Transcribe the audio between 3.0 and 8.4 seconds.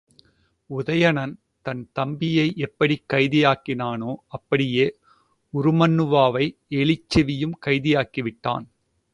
கைதியாக்கினானோ அப்படியே உருமண்ணுவாவை எலிச்செவியும் கைதியாக்கி